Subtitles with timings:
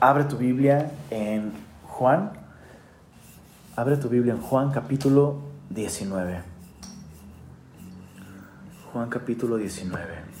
[0.00, 1.52] Abre tu Biblia en
[1.88, 2.32] Juan.
[3.76, 6.40] Abre tu Biblia en Juan capítulo 19.
[8.92, 10.32] Juan capítulo 19.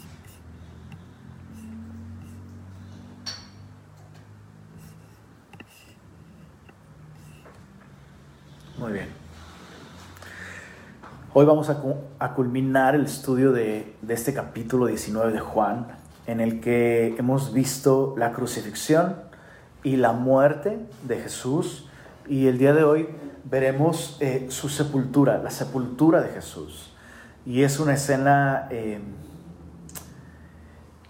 [8.78, 9.08] Muy bien.
[11.34, 15.86] Hoy vamos a, culminar el estudio de, este capítulo 19 de Juan
[16.26, 19.16] en el que hemos visto la crucifixión
[19.82, 21.88] y la muerte de Jesús.
[22.28, 23.08] Y el día de hoy
[23.44, 26.94] veremos eh, su sepultura, la sepultura de Jesús.
[27.44, 29.00] Y es una escena eh,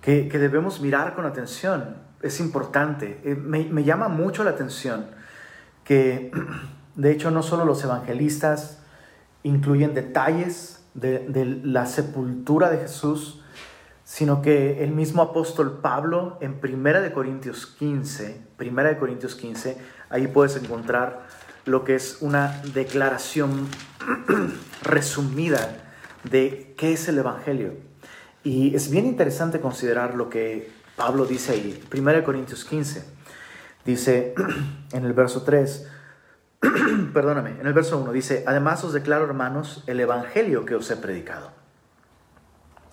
[0.01, 5.07] que, debemos mirar con atención, es importante, eh, me, llama mucho la atención
[5.85, 6.31] que
[6.97, 8.81] de hecho no solo los evangelistas
[9.43, 13.42] incluyen detalles de, de la sepultura de Jesús,
[14.13, 19.79] sino que el mismo apóstol Pablo en 1 de Corintios 15, Primera de Corintios 15,
[20.11, 21.27] ahí puedes encontrar
[21.65, 23.69] lo que es una declaración
[24.83, 27.73] resumida de qué es el evangelio.
[28.45, 33.07] Y es bien interesante considerar lo que Pablo dice ahí, 1 de Corintios 15.
[33.87, 34.35] Dice
[34.93, 35.89] en el verso 3,
[37.15, 40.97] perdóname, en el verso 1 dice, además os declaro hermanos el evangelio que os he
[40.97, 41.62] predicado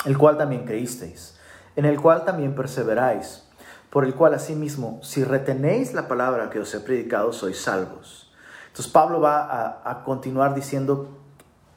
[0.06, 1.38] el cual también creísteis,
[1.76, 3.44] en el cual también perseveráis,
[3.90, 8.32] por el cual asimismo, si retenéis la palabra que os he predicado, sois salvos.
[8.68, 11.18] Entonces Pablo va a, continuar diciendo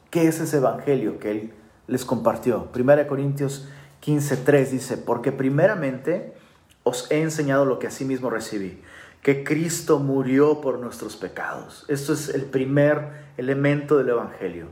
[0.09, 1.53] qué es ese evangelio que él
[1.87, 2.69] les compartió.
[2.73, 3.67] 1 Corintios
[4.05, 6.33] 15:3 dice, porque primeramente
[6.83, 8.81] os he enseñado lo que asimismo recibí,
[9.21, 11.85] que Cristo murió por nuestros pecados.
[11.87, 14.67] Esto es el primer elemento del evangelio.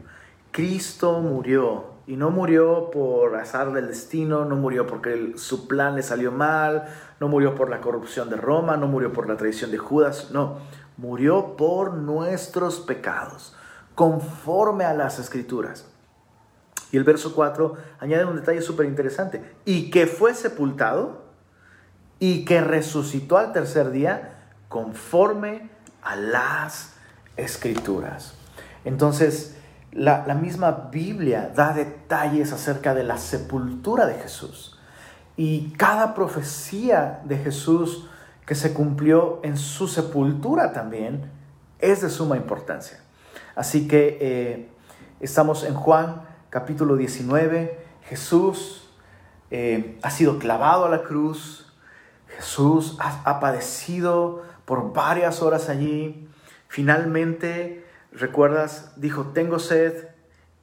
[0.51, 6.03] Cristo murió y no murió por azar del destino, no murió porque su plan le
[6.03, 6.87] salió mal,
[7.19, 10.57] no murió por la corrupción de Roma, no murió por la traición de Judas, no,
[10.97, 13.55] murió por nuestros pecados,
[13.95, 15.87] conforme a las escrituras.
[16.91, 21.21] Y el verso 4 añade un detalle súper interesante, y que fue sepultado
[22.19, 25.69] y que resucitó al tercer día conforme
[26.03, 26.93] a las
[27.37, 28.35] escrituras.
[28.85, 29.57] Entonces,
[29.91, 34.77] la, misma Biblia da detalles acerca de la sepultura de Jesús.
[35.35, 38.07] Y cada profecía de Jesús
[38.45, 41.29] que se cumplió en su sepultura también
[41.79, 42.99] es de suma importancia.
[43.55, 44.69] Así que eh,
[45.19, 47.79] estamos en Juan capítulo 19.
[48.03, 48.89] Jesús
[49.51, 51.73] eh, ha sido clavado a la cruz.
[52.37, 56.27] Jesús ha, ha padecido por varias horas allí.
[56.67, 60.09] Finalmente recuerdas, dijo, tengo sed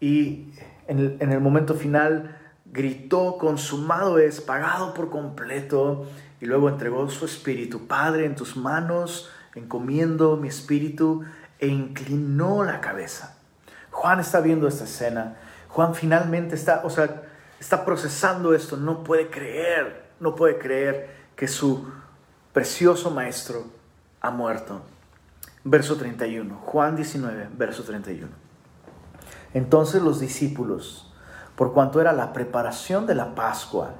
[0.01, 0.53] y
[0.87, 6.07] en el, momento final gritó, consumado es, pagado por completo,
[6.41, 7.87] y luego entregó su espíritu.
[7.87, 11.25] Padre, en tus manos encomiendo mi espíritu
[11.59, 13.37] e inclinó la cabeza.
[13.91, 15.37] Juan está viendo esta escena.
[15.69, 17.23] Juan finalmente está, o sea,
[17.59, 18.77] está procesando esto.
[18.77, 21.91] No puede creer, no puede creer que su
[22.53, 23.67] precioso maestro
[24.21, 24.83] ha muerto
[25.71, 26.57] verso 31.
[26.65, 28.29] Juan 19, verso 31.
[29.55, 31.13] Entonces los discípulos,
[31.57, 33.93] por cuanto era la preparación de la Pascua,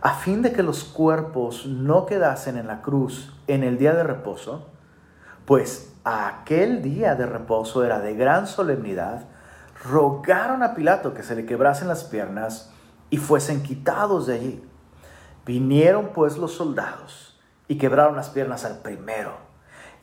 [0.00, 4.02] a fin de que los cuerpos no quedasen en la cruz en el día de
[4.02, 4.68] reposo,
[5.46, 9.24] pues aquel día de reposo era de gran solemnidad,
[9.84, 12.70] rogaron a Pilato que se le quebrasen las piernas
[13.10, 14.64] y fuesen quitados de allí.
[15.46, 19.43] Vinieron pues los soldados y quebraron las piernas al primero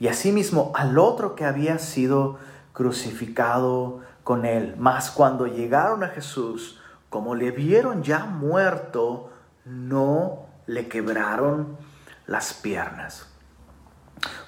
[0.02, 2.40] y asimismo al otro que había sido
[2.74, 4.74] crucificado con él.
[4.80, 6.82] Mas cuando llegaron a Jesús,
[7.12, 9.30] como le vieron ya muerto,
[9.64, 11.78] no le quebraron
[12.26, 13.28] las piernas.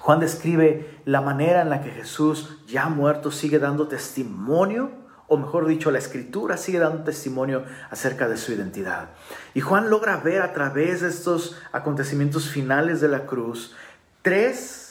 [0.00, 4.90] Juan describe la manera en la que Jesús, ya muerto, sigue dando testimonio,
[5.28, 9.10] o mejor dicho, la escritura sigue dando testimonio acerca de su identidad.
[9.54, 13.72] Y Juan logra ver a través de estos acontecimientos finales de la cruz
[14.22, 14.83] tres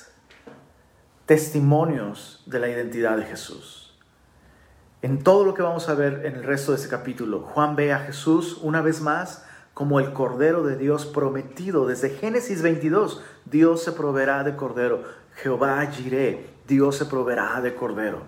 [1.25, 3.95] testimonios de la identidad de Jesús.
[5.01, 7.91] En todo lo que vamos a ver en el resto de este capítulo, Juan ve
[7.91, 11.85] a Jesús una vez más como el Cordero de Dios prometido.
[11.85, 15.03] Desde Génesis 22, Dios se proveerá de Cordero.
[15.35, 18.21] Jehová Jireh, Dios se proveerá de Cordero.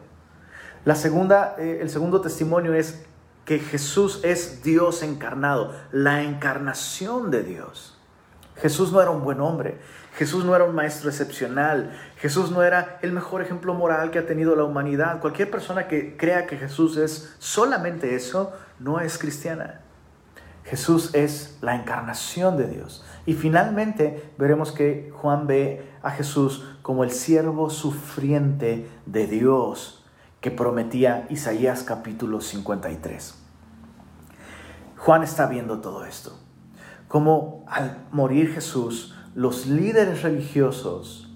[0.86, 3.06] La segunda, eh, el segundo testimonio es
[3.46, 7.98] que Jesús es Dios encarnado, la encarnación de Dios.
[8.58, 9.80] Jesús no era un buen hombre,
[10.16, 11.92] Jesús no era un maestro excepcional.
[12.18, 15.20] Jesús no era el mejor ejemplo moral que ha tenido la humanidad.
[15.20, 19.82] Cualquier persona que crea que Jesús es solamente eso, no es cristiana.
[20.64, 23.06] Jesús es la encarnación de Dios.
[23.26, 30.06] Y finalmente veremos que Juan ve a Jesús como el siervo sufriente de Dios
[30.40, 33.36] que prometía Isaías capítulo 53.
[34.98, 36.40] Juan está viendo todo esto,
[37.08, 41.30] como al morir Jesús, los líderes religiosos,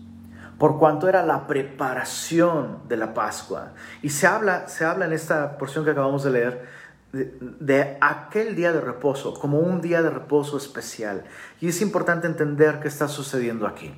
[0.57, 5.57] por cuanto era la preparación de la Pascua, y se habla, se habla en esta
[5.57, 6.65] porción que acabamos de leer,
[7.11, 11.23] de, aquel día de reposo, como un día de reposo especial.
[11.59, 13.93] Y es importante entender qué está sucediendo aquí.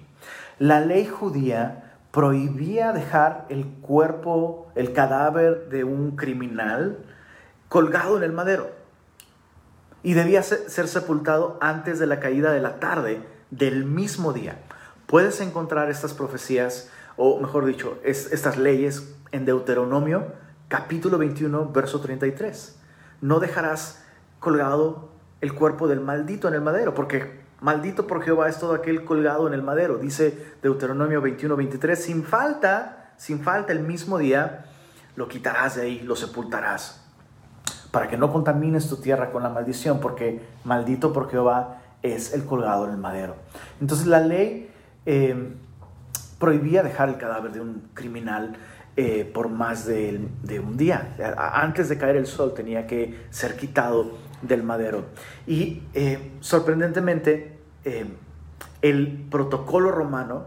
[0.60, 7.00] La ley judía prohibía dejar el cuerpo, el cadáver de un criminal
[7.70, 8.72] colgado en el madero.
[10.04, 13.22] Y debía ser sepultado antes de la caída de la tarde
[13.52, 14.60] del mismo día.
[15.06, 20.34] Puedes encontrar estas profecías, o mejor dicho, estas leyes en Deuteronomio
[20.68, 22.82] capítulo 21, verso 33
[23.22, 24.04] no dejarás
[24.40, 25.10] colgado
[25.40, 29.48] el cuerpo del maldito en el madero, porque maldito por Jehová es todo aquel colgado
[29.48, 34.66] en el madero, dice Deuteronomio 21, 23, sin falta, sin falta el mismo día,
[35.16, 37.06] lo quitarás de ahí, lo sepultarás,
[37.92, 42.46] para que no contamines tu tierra con la maldición, porque maldito por Jehová es el
[42.46, 43.36] colgado en el madero.
[43.80, 44.70] Entonces la ley
[45.06, 45.54] eh,
[46.40, 48.56] prohibía dejar el cadáver de un criminal
[48.98, 50.20] eh, por más de,
[50.60, 51.16] un día.
[51.38, 55.06] Antes de caer el sol tenía que ser quitado del madero.
[55.48, 57.58] Y eh, sorprendentemente,
[58.82, 60.46] el protocolo romano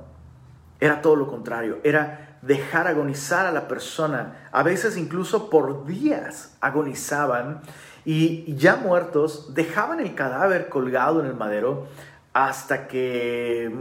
[0.81, 4.49] era todo lo contrario, era dejar agonizar a la persona.
[4.53, 7.63] A veces incluso por días agonizaban
[8.05, 11.87] y ya muertos dejaban el cadáver colgado en el madero
[12.33, 13.75] hasta que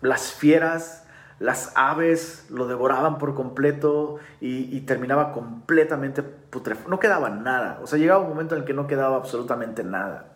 [0.00, 1.04] las fieras
[1.40, 6.90] las aves lo devoraban por completo y, terminaba completamente putrefacto.
[6.90, 7.80] No quedaba nada.
[7.82, 10.26] O sea, llegaba un momento en el que no quedaba absolutamente nada.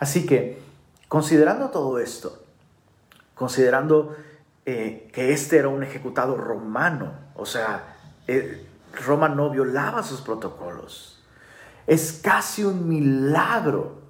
[0.00, 0.60] Así que,
[1.06, 2.42] considerando todo esto,
[3.36, 4.16] considerando
[4.66, 7.94] eh, que este era un ejecutado romano, o sea,
[8.26, 8.66] eh,
[9.06, 11.19] Roma no violaba sus protocolos.
[11.86, 14.00] Es casi un milagro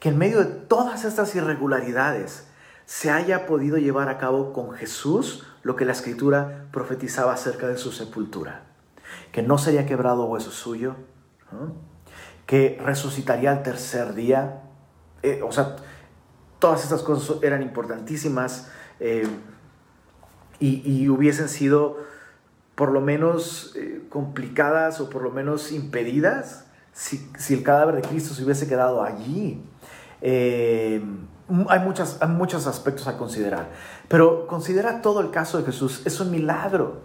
[0.00, 2.46] que en medio de todas estas irregularidades
[2.86, 7.76] se haya podido llevar a cabo con Jesús lo que la escritura profetizaba acerca de
[7.76, 8.62] su sepultura,
[9.32, 10.96] que no sería quebrado hueso suyo,
[12.46, 14.62] que resucitaría al tercer día,
[15.22, 15.76] eh, o sea,
[16.58, 18.70] todas estas cosas eran importantísimas
[19.00, 19.28] eh,
[20.60, 21.98] y, hubiesen sido
[22.74, 26.67] por lo menos eh, complicadas o por lo menos impedidas
[26.98, 29.64] si, si, el cadáver de Cristo se hubiese quedado allí
[31.68, 33.70] hay, muchas, hay muchos aspectos a considerar,
[34.08, 36.02] pero considera todo el caso de Jesús.
[36.04, 37.02] Es un milagro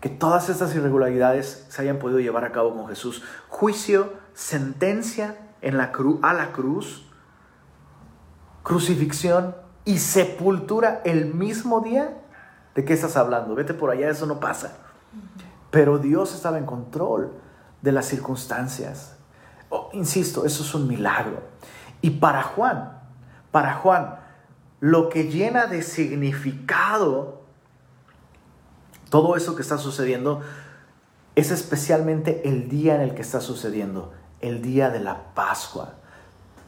[0.00, 3.22] que todas estas irregularidades se hayan podido llevar a cabo con Jesús.
[3.48, 7.08] Juicio, sentencia en la cruz, a la cruz,
[8.62, 9.54] crucifixión
[9.84, 12.18] y sepultura el mismo día.
[12.74, 13.54] ¿De qué estás hablando?
[13.54, 14.76] Vete por allá, eso no pasa.
[15.70, 17.32] Pero Dios estaba en control
[17.82, 19.16] de las circunstancias.
[19.68, 21.42] Oh, insisto, eso es un milagro.
[22.00, 22.98] Y para Juan,
[23.50, 24.16] para Juan,
[24.80, 27.42] lo que llena de significado
[29.12, 30.40] todo eso que está sucediendo
[31.34, 35.96] es especialmente el día en el que está sucediendo, el día de la Pascua.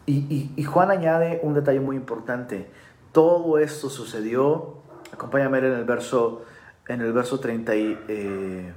[0.05, 2.71] Y, Juan añade un detalle muy importante.
[3.13, 6.43] Todo esto sucedió, acompáñame en el verso,
[6.87, 8.75] en el verso 30 y, eh,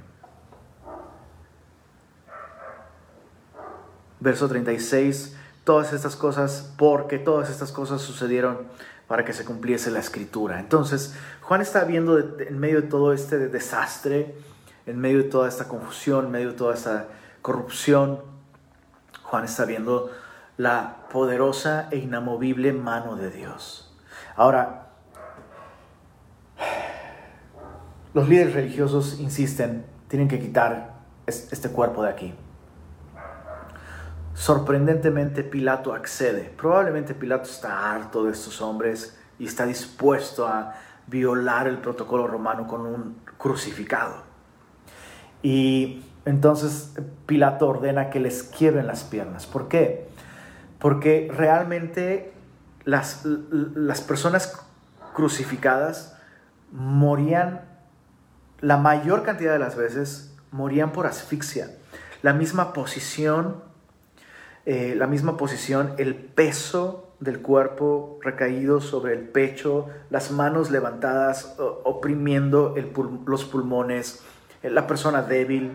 [4.20, 8.66] verso 36 todas estas cosas porque todas estas cosas sucedieron
[9.06, 10.60] para que se cumpliese la escritura.
[10.60, 14.34] Entonces, Juan está viendo en medio de todo este desastre,
[14.86, 17.08] en medio de toda esta confusión, en medio de toda esta
[17.42, 18.20] corrupción,
[19.24, 20.10] Juan está viendo
[20.56, 23.94] la poderosa e inamovible mano de Dios.
[24.36, 24.88] Ahora,
[28.14, 30.94] los líderes religiosos insisten, tienen que quitar
[31.26, 32.34] este cuerpo de aquí.
[34.38, 36.52] Sorprendentemente Pilato accede.
[36.56, 40.74] Probablemente Pilato está harto de estos hombres y está dispuesto a
[41.08, 44.22] violar el protocolo romano con un crucificado.
[45.42, 46.94] Y entonces
[47.26, 49.44] Pilato ordena que les quiebren las piernas.
[49.44, 50.06] ¿Por qué?
[50.78, 52.32] Porque realmente
[52.84, 54.56] las, las personas
[55.14, 56.16] crucificadas
[56.70, 57.62] morían,
[58.60, 61.70] la mayor cantidad de las veces, morían por asfixia.
[62.22, 63.67] La misma posición
[64.70, 71.56] eh, la misma posición, el peso del cuerpo recaído sobre el pecho, las manos levantadas,
[71.84, 72.74] oprimiendo
[73.24, 74.22] los pulmones,
[74.62, 75.72] eh, la persona débil,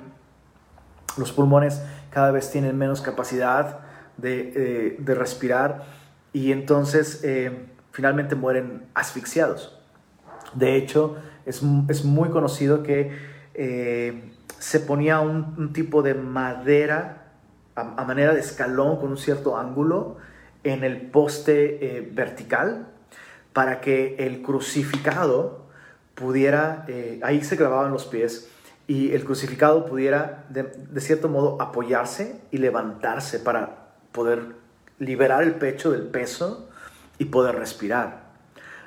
[1.18, 1.82] los pulmones
[2.12, 3.80] cada vez tienen menos capacidad
[4.18, 5.86] de, eh, respirar
[6.32, 7.26] y entonces
[7.94, 9.82] finalmente mueren asfixiados.
[10.54, 13.10] De hecho, es, es muy conocido que
[14.60, 17.23] se ponía un, tipo de madera
[17.76, 20.18] a, manera de escalón con un cierto ángulo
[20.64, 22.88] en el poste eh, vertical
[23.54, 25.64] para que el crucificado
[26.16, 28.50] pudiera, eh, ahí se clavaban los pies,
[28.88, 34.56] y el crucificado pudiera de, cierto modo apoyarse y levantarse para poder
[35.00, 36.70] liberar el pecho del peso
[37.18, 38.24] y poder respirar.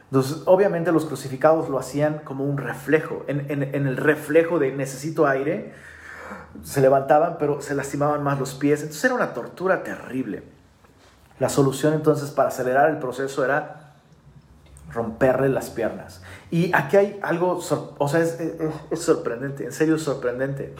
[0.04, 5.72] Entonces, obviamente los crucificados lo hacían como un reflejo, en, el reflejo de necesito aire,
[6.62, 10.42] se levantaban pero se lastimaban más los pies, entonces era una tortura terrible.
[11.38, 13.94] La solución entonces para acelerar el proceso era
[14.92, 16.22] romperle las piernas.
[16.50, 17.60] Y aquí hay algo,
[17.98, 18.38] o sea, es,
[18.90, 20.74] es, sorprendente, en serio sorprendente,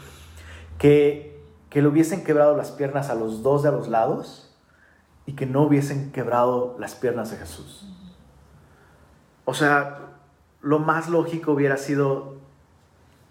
[0.79, 4.55] que, que le hubiesen quebrado las piernas a los dos de a los lados
[5.27, 7.87] y que no hubiesen quebrado las piernas de Jesús.
[9.45, 9.99] O sea,
[10.63, 12.36] lo más lógico hubiera sido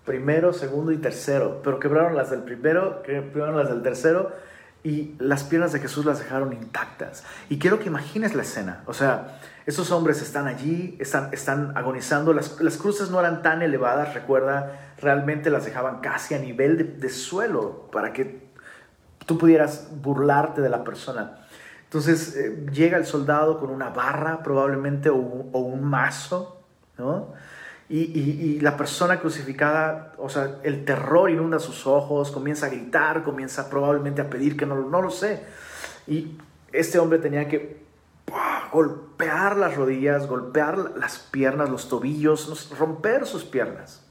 [0.05, 4.31] primero, segundo y tercero, pero quebraron las del primero, quebraron las del tercero
[4.83, 7.24] y las piernas de Jesús las dejaron intactas.
[7.50, 8.83] Y quiero que imagines la escena.
[8.85, 13.63] O sea, esos hombres están allí, están, están agonizando, las, las cruces no eran tan
[13.63, 18.45] elevadas, recuerda, realmente las dejaban casi a nivel de suelo para que
[19.25, 21.39] tú pudieras burlarte de la persona.
[21.85, 26.62] Entonces eh, llega el soldado con una barra probablemente o, un mazo,
[26.97, 27.33] ¿no?
[27.87, 33.69] Y, la persona crucificada, o sea, el terror inunda sus ojos, comienza a gritar, comienza
[33.69, 35.43] probablemente a pedir que no, no lo sé.
[36.07, 36.37] Y
[36.71, 37.85] este hombre tenía que
[38.71, 44.01] golpear las rodillas, golpear las piernas, los tobillos, romper sus piernas.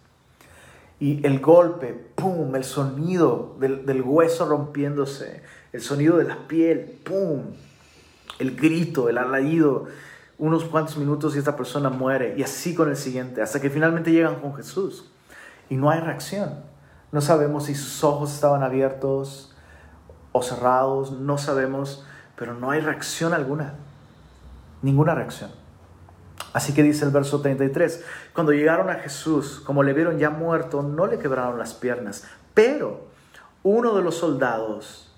[1.01, 7.43] Y el golpe, ¡pum!, el sonido del, hueso rompiéndose, el sonido de la piel, ¡pum!,
[8.39, 9.87] el grito, el alarido,
[10.39, 14.13] unos cuantos minutos y esta persona muere, y así con el siguiente, hasta que finalmente
[14.13, 15.11] llegan con Jesús.
[15.69, 16.63] Y no hay reacción.
[17.13, 19.55] No sabemos si sus ojos estaban abiertos
[20.33, 22.05] o cerrados, no sabemos,
[22.37, 23.75] pero no hay reacción alguna.
[24.83, 25.51] Ninguna reacción.
[26.53, 30.83] Así que dice el verso 33, cuando llegaron a Jesús, como le vieron ya muerto,
[30.83, 33.09] no le quebraron las piernas, pero
[33.63, 35.13] uno de los soldados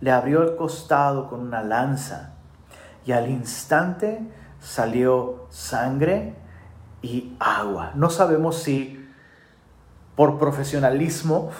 [0.00, 2.34] le abrió el costado con una lanza
[3.04, 4.28] y al instante
[4.62, 6.34] salió sangre
[7.02, 7.92] y agua.
[7.94, 9.04] No sabemos si
[10.16, 11.50] por profesionalismo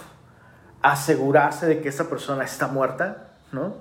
[0.82, 3.74] asegurarse de que esa persona está muerta, ¿no?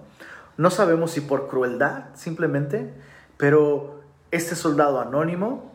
[0.57, 2.93] No sabemos si por crueldad simplemente,
[3.37, 4.01] pero
[4.31, 5.71] este soldado anónimo,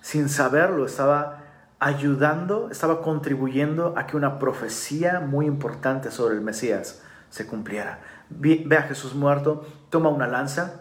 [0.00, 1.44] sin saberlo, estaba
[1.80, 8.00] ayudando, estaba contribuyendo a que una profecía muy importante sobre el Mesías se cumpliera.
[8.30, 10.80] Ve a Jesús muerto, toma una lanza,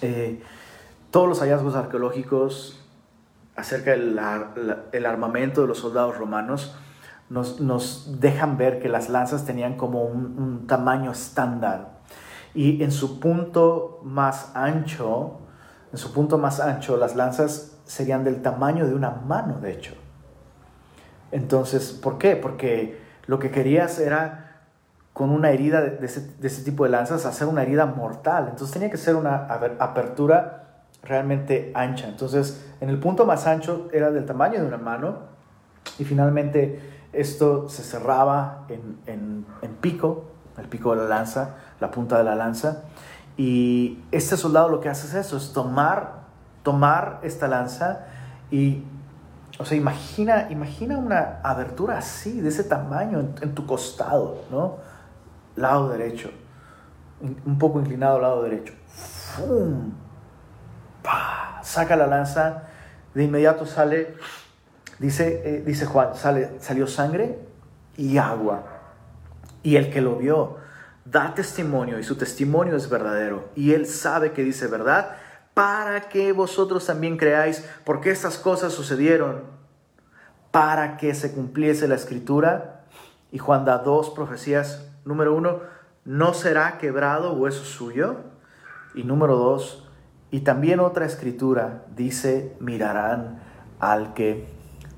[0.00, 0.42] eh,
[1.10, 2.84] todos los hallazgos arqueológicos
[3.56, 4.20] acerca del
[4.92, 6.76] el armamento de los soldados romanos
[7.30, 11.98] nos, dejan ver que las lanzas tenían como un, tamaño estándar
[12.54, 15.40] y en su punto más ancho,
[15.92, 19.94] en su punto más ancho, las lanzas serían del tamaño de una mano, de hecho.
[21.30, 22.36] Entonces, ¿por qué?
[22.36, 24.62] Porque lo que querías era
[25.12, 28.46] con una herida de ese, tipo de lanzas, hacer una herida mortal.
[28.50, 29.46] Entonces tenía que ser una
[29.78, 30.67] apertura
[31.08, 32.08] realmente ancha.
[32.08, 35.16] Entonces, en el punto más ancho era del tamaño de una mano
[35.98, 36.80] y finalmente
[37.12, 39.46] esto se cerraba en,
[39.80, 40.26] pico,
[40.58, 42.82] el pico de la lanza, la punta de la lanza.
[43.36, 46.24] Y este soldado lo que hace es eso, es tomar,
[46.62, 48.06] tomar esta lanza
[48.50, 48.82] y,
[49.58, 54.76] o sea, imagina, imagina una abertura así, de ese tamaño en, en tu costado, ¿no?
[55.58, 56.30] lado derecho,
[57.20, 58.74] un poco inclinado lado derecho.
[61.62, 62.64] Saca la lanza,
[63.14, 64.14] de inmediato sale,
[64.98, 67.38] dice, eh, dice Juan, sale, salió sangre
[67.96, 68.64] y agua.
[69.62, 70.56] Y el que lo vio
[71.04, 73.48] da testimonio y su testimonio es verdadero.
[73.54, 75.16] Y él sabe que dice verdad
[75.54, 79.42] para que vosotros también creáis, porque estas cosas sucedieron
[80.52, 82.84] para que se cumpliese la escritura.
[83.32, 85.60] Y Juan da dos profecías Número uno,
[86.04, 88.16] no será quebrado hueso suyo.
[88.94, 89.87] Y número dos,
[90.30, 93.40] y también otra escritura dice, mirarán
[93.80, 94.46] al que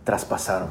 [0.04, 0.70] traspasaron.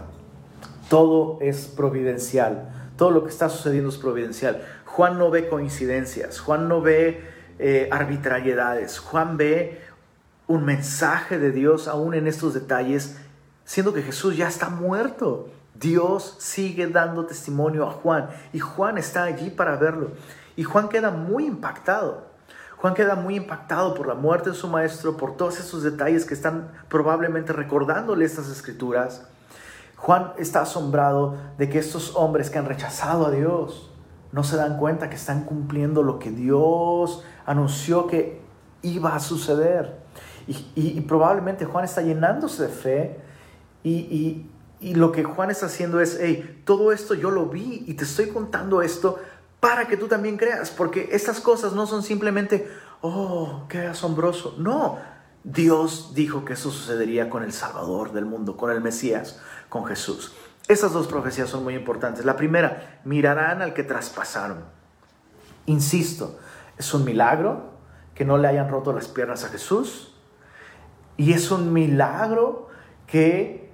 [0.90, 2.70] Todo es providencial.
[2.98, 4.62] Todo lo que está sucediendo es providencial.
[4.86, 6.40] Juan no ve coincidencias.
[6.40, 7.22] Juan no ve
[7.60, 9.00] eh, arbitrariedades.
[9.00, 9.80] Juan ve
[10.48, 13.18] un mensaje de Dios aún en estos detalles,
[13.64, 15.48] siendo que Jesús ya está muerto.
[15.76, 20.12] Dios sigue dando testimonio a Juan y Juan está allí para verlo.
[20.58, 22.29] Y Juan queda muy impactado.
[22.82, 26.34] Juan queda muy impactado por la muerte de su maestro, por todos esos detalles que
[26.34, 29.28] están probablemente recordándole estas escrituras.
[29.98, 33.92] Juan está asombrado de que estos hombres que han rechazado a Dios
[34.32, 38.42] no se dan cuenta que están cumpliendo lo que Dios anunció que
[38.82, 40.00] iba a suceder.
[40.48, 43.20] Y, probablemente Juan está llenándose de fe
[43.84, 44.46] y,
[44.80, 48.06] y, lo que Juan está haciendo es, hey, todo esto yo lo vi y te
[48.06, 49.20] estoy contando esto
[49.60, 52.70] para que tú también creas, porque estas cosas no son simplemente,
[53.02, 54.56] oh, qué asombroso.
[54.58, 54.98] No,
[55.44, 60.34] Dios dijo que eso sucedería con el Salvador del mundo, con el Mesías, con Jesús.
[60.68, 62.26] Esas dos profecías son muy importantes.
[62.26, 64.64] La primera, mirarán al que traspasaron.
[65.66, 66.38] Insisto,
[66.78, 67.72] es un milagro
[68.14, 70.14] que no le hayan roto las piernas a Jesús.
[71.18, 72.70] Y es un milagro
[73.08, 73.72] que,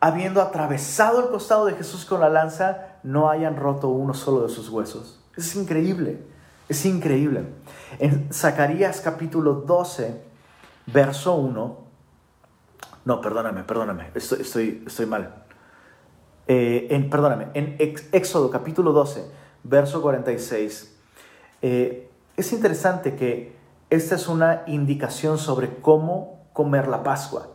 [0.00, 4.48] habiendo atravesado el costado de Jesús con la lanza, no hayan roto uno solo de
[4.48, 5.23] sus huesos.
[5.36, 6.18] Es increíble,
[6.68, 7.44] es increíble.
[7.98, 10.20] En Zacarías capítulo 12,
[10.86, 11.84] verso 1,
[13.04, 15.44] no, perdóname, perdóname, estoy, estoy, estoy mal.
[16.46, 17.76] Eh, en, perdóname, en
[18.12, 19.24] Éxodo capítulo 12,
[19.64, 20.96] verso 46,
[21.62, 23.56] eh, es interesante que
[23.90, 27.48] esta es una indicación sobre cómo comer la Pascua.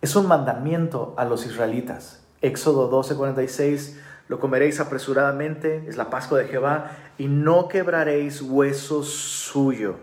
[0.00, 2.24] Es un mandamiento a los israelitas.
[2.42, 9.02] Éxodo 12, 46 lo comeréis apresuradamente, es la Pascua de Jehová, y no quebraréis hueso
[9.02, 9.96] suyo.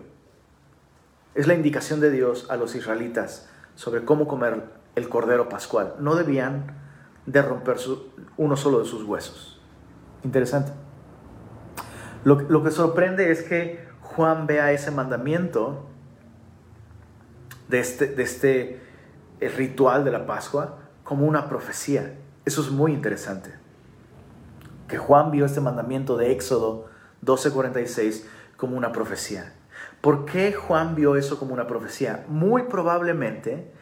[1.34, 4.62] Es la indicación de Dios a los israelitas sobre cómo comer
[4.94, 5.94] el cordero pascual.
[5.98, 6.76] No debían
[7.26, 7.78] de romper
[8.36, 9.60] uno solo de sus huesos.
[10.22, 10.72] Interesante.
[12.24, 15.88] Lo, lo que sorprende es que Juan vea ese mandamiento
[17.68, 18.80] de este, de este
[19.40, 22.14] ritual de la Pascua como una profecía.
[22.44, 23.61] Eso es muy interesante
[24.92, 26.84] que Juan vio este mandamiento de Éxodo
[27.24, 28.24] 12:46
[28.58, 29.54] como una profecía.
[30.02, 32.26] ¿Por qué Juan vio eso como una profecía?
[32.28, 33.72] Muy probablemente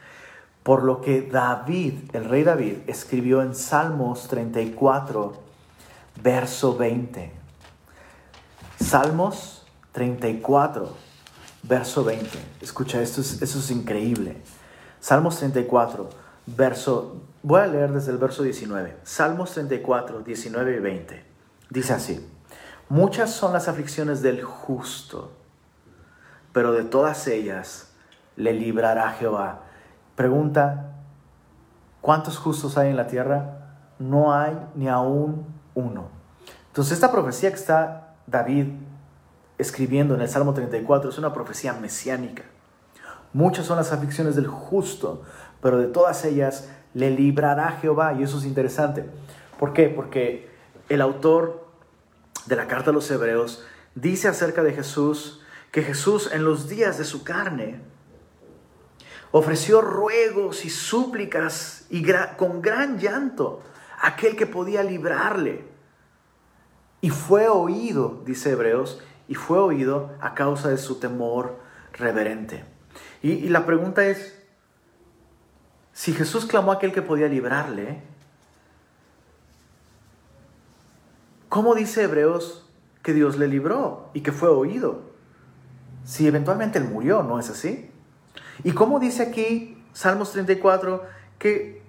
[0.63, 5.33] por lo que David, el rey David, escribió en Salmos 34,
[6.23, 7.33] verso 20.
[8.79, 10.95] Salmos 34,
[11.65, 12.39] verso 20.
[12.61, 14.37] Escucha, esto es, eso es increíble.
[15.01, 16.09] Salmos 34,
[16.57, 18.99] verso Voy a leer desde el verso 19.
[19.03, 21.25] Salmos 34, 19 y 20.
[21.71, 22.31] Dice así.
[22.91, 25.33] Muchas son las aflicciones del justo,
[26.53, 27.93] pero de todas ellas
[28.37, 29.63] le librará Jehová.
[30.17, 30.97] Pregunta,
[32.03, 33.79] ¿cuántos justos hay en la tierra?
[33.99, 36.09] No hay ni aún uno.
[36.67, 38.67] Entonces esta profecía que está David
[39.57, 42.43] escribiendo en el Salmo 34 es una profecía mesiánica.
[43.33, 45.23] Muchas son las aflicciones del justo,
[45.63, 48.15] pero de todas ellas le librará Jehová.
[48.15, 49.05] Y eso es interesante.
[49.59, 49.89] ¿Por qué?
[49.89, 50.51] Porque
[50.89, 51.67] el autor
[52.47, 56.99] de la carta a los hebreos dice acerca de Jesús que Jesús en los días
[56.99, 57.81] de su carne
[59.31, 62.05] ofreció ruegos y súplicas y
[62.37, 63.63] con gran llanto
[64.01, 65.65] a aquel que podía librarle.
[67.01, 71.61] Y fue oído, dice Hebreos, y fue oído a causa de su temor
[71.93, 72.65] reverente.
[73.23, 74.40] Y, y la pregunta es,
[75.93, 78.01] si Jesús clamó a aquel que podía librarle,
[81.49, 82.69] ¿cómo dice Hebreos
[83.03, 85.11] que Dios le libró y que fue oído?
[86.05, 87.91] Si eventualmente él murió, ¿no es así?
[88.65, 91.05] ¿Y cómo dice aquí Salmos 34
[91.39, 91.81] que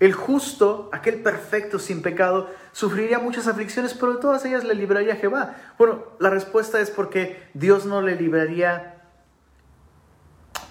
[0.00, 5.16] el justo, aquel perfecto sin pecado, sufriría muchas aflicciones, pero de todas ellas le libraría
[5.16, 5.56] Jehová?
[5.78, 9.02] Bueno, la respuesta es porque Dios no le libraría,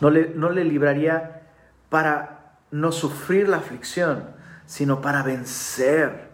[0.01, 1.43] no le, no le libraría
[1.89, 2.42] para
[2.73, 4.23] no sufrir la aflicción,
[4.65, 6.29] sino para vencer,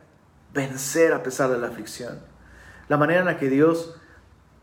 [0.54, 2.18] vencer a pesar de la aflicción.
[2.88, 3.94] La manera en la que Dios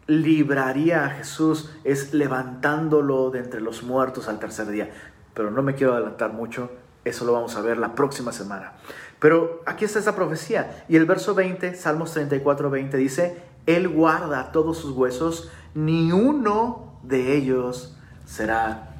[0.06, 4.90] libraría a Jesús es levantándolo de entre los muertos al tercer día.
[5.34, 6.70] Pero no me quiero adelantar mucho,
[7.04, 8.72] eso lo vamos a ver la próxima semana.
[9.18, 10.86] Pero aquí está esta profecía.
[10.88, 16.98] Y el verso 20, Salmos 34, 20 dice, Él guarda todos sus huesos, ni uno
[17.02, 18.94] de ellos será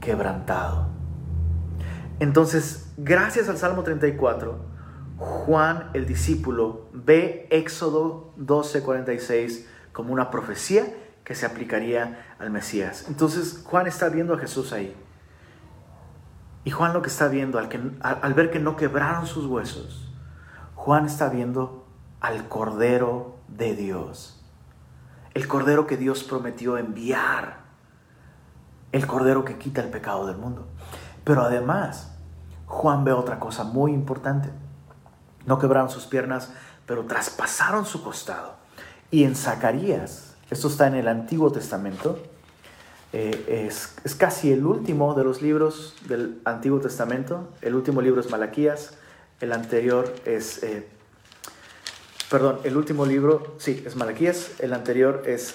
[0.00, 1.01] quebrantado.
[2.20, 4.58] Entonces, gracias al Salmo 34,
[5.16, 10.86] Juan el discípulo ve Éxodo 12:46 como una profecía
[11.24, 13.06] que se aplicaría al Mesías.
[13.08, 14.96] Entonces, Juan está viendo a Jesús ahí.
[16.64, 17.68] Y Juan lo que está viendo, al,
[18.02, 20.12] al ver que no quebraron sus huesos,
[20.74, 21.86] Juan está viendo
[22.20, 24.44] al Cordero de Dios.
[25.34, 27.62] El Cordero que Dios prometió enviar.
[28.92, 30.68] El Cordero que quita el pecado del mundo.
[31.24, 32.10] Pero además,
[32.66, 34.48] Juan ve otra cosa muy importante.
[35.46, 36.50] No quebraron sus piernas,
[36.86, 38.54] pero traspasaron su costado.
[39.10, 42.18] Y en Zacarías, Esto está en el Antiguo Testamento.
[43.14, 47.48] Eh, es, casi el último de los libros del Antiguo Testamento.
[47.62, 48.94] El último libro es Malaquías.
[49.40, 50.62] El anterior es...
[50.62, 50.86] Eh,
[52.30, 54.60] perdón, el último libro, sí, es Malaquías.
[54.60, 55.54] El anterior es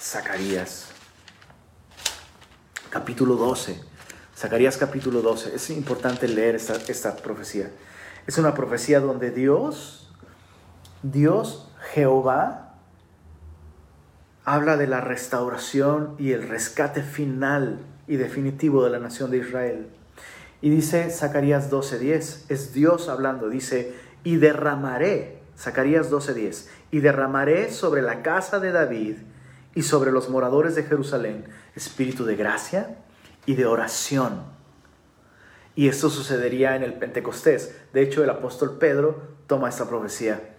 [0.00, 0.90] Zacarías.
[2.90, 3.95] Capítulo 12.
[4.36, 5.54] Zacarías capítulo 12.
[5.54, 7.70] Es importante leer esta, esta profecía.
[8.26, 10.12] Es una profecía donde Dios,
[11.02, 12.74] Dios, Jehová,
[14.44, 19.86] habla de la restauración y el rescate final y definitivo de la nación de Israel.
[20.60, 28.02] Y dice Zacarías 12:10, es Dios hablando, dice, y derramaré, Zacarías 12:10, y derramaré sobre
[28.02, 29.16] la casa de David
[29.74, 32.98] y sobre los moradores de Jerusalén espíritu de gracia
[33.46, 34.42] y de oración.
[35.74, 37.76] Y esto sucedería en el Pentecostés.
[37.92, 40.56] De hecho, el apóstol Pedro toma esta profecía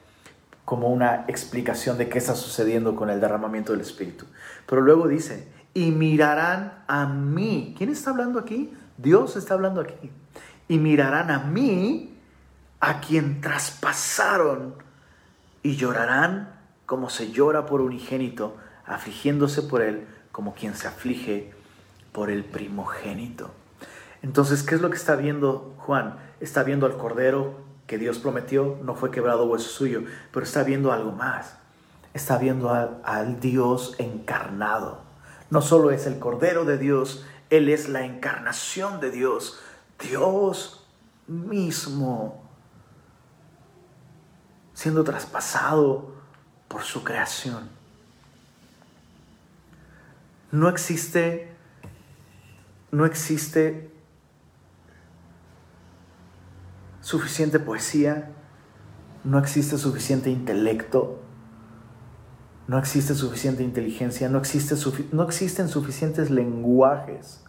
[0.63, 4.25] como una explicación de qué está sucediendo con el derramamiento del Espíritu.
[4.65, 7.75] Pero luego dice, y mirarán a mí.
[7.77, 8.73] ¿Quién está hablando aquí?
[8.97, 10.11] Dios está hablando aquí.
[10.67, 12.17] Y mirarán a mí,
[12.79, 14.75] a quien traspasaron,
[15.63, 16.53] y llorarán
[16.85, 21.53] como se llora por unigénito, afligiéndose por él como quien se aflige
[22.17, 23.51] por el primogénito.
[24.23, 26.17] Entonces, ¿qué es lo que está viendo Juan?
[26.39, 30.01] Está viendo al Cordero que Dios prometió no fue quebrado hueso suyo,
[30.31, 31.57] pero está viendo algo más.
[32.15, 35.03] Está viendo al, Dios encarnado.
[35.51, 39.59] No solo es el Cordero de Dios, Él es la encarnación de Dios.
[39.99, 40.87] Dios
[41.27, 42.49] mismo
[44.73, 46.15] siendo traspasado
[46.67, 47.69] por su creación.
[50.51, 51.55] No existe,
[52.91, 53.91] no existe
[57.01, 58.31] suficiente poesía,
[59.23, 61.21] no existe suficiente intelecto,
[62.67, 64.75] no existe suficiente inteligencia, no, existe
[65.11, 67.43] no existen suficientes lenguajes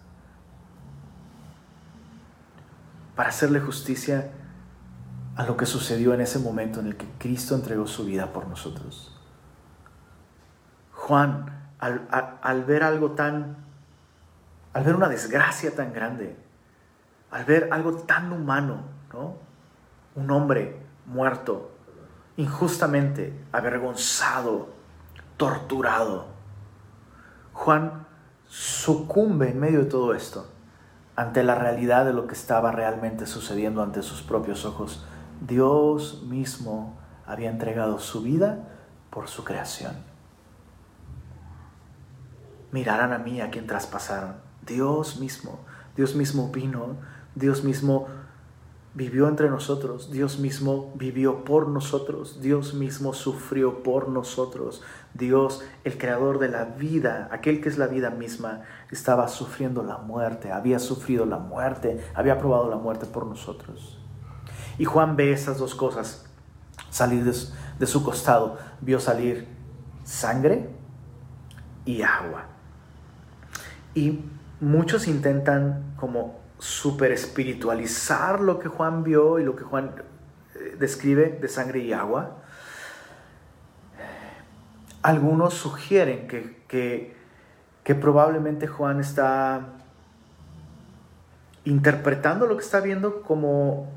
[3.17, 4.31] para hacerle justicia
[5.35, 8.47] a lo que sucedió en ese momento en el que Cristo entregó su vida por
[8.49, 9.17] nosotros.
[10.93, 13.68] Juan, al, al ver algo tan,
[14.73, 16.37] al ver una desgracia tan grande,
[17.31, 19.37] al ver algo tan humano, ¿no?
[20.15, 21.71] un hombre muerto,
[22.37, 24.71] injustamente avergonzado,
[25.37, 26.27] torturado.
[27.53, 28.07] Juan
[28.47, 30.49] sucumbe en medio de todo esto
[31.17, 35.05] ante la realidad de lo que estaba realmente sucediendo ante sus propios ojos.
[35.41, 38.69] Dios mismo había entregado su vida
[39.11, 39.97] por su creación.
[42.71, 44.48] Mirarán a mí a quien traspasaron.
[44.69, 45.59] Dios mismo,
[45.97, 46.97] Dios mismo vino,
[47.35, 48.07] Dios mismo
[48.95, 54.83] vivió entre nosotros, Dios mismo vivió por nosotros, Dios mismo sufrió por nosotros,
[55.15, 59.99] Dios, el creador de la vida, aquel que es la vida misma, estaba sufriendo la
[59.99, 63.99] muerte, había sufrido la muerte, había probado la muerte por nosotros.
[64.79, 66.27] Y Juan ve esas dos cosas
[66.91, 69.47] salir de, su costado, vio salir
[70.05, 70.71] sangre
[71.85, 72.47] y agua.
[73.95, 74.21] Y
[74.61, 79.93] muchos intentan como super espiritualizar lo que Juan vio y lo que Juan
[80.55, 82.39] eh, describe de sangre y agua.
[85.03, 87.15] Algunos sugieren que,
[87.85, 89.69] que, probablemente Juan está
[91.65, 93.91] interpretando lo que está viendo como